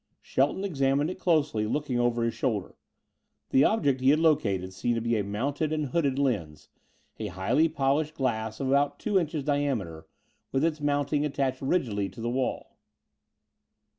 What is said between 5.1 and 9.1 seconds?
a mounted and hooded lens, a highly polished glass of about